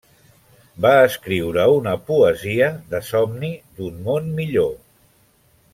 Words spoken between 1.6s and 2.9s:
una poesia